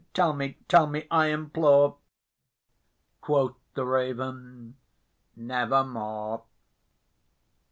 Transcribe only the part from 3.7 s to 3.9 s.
the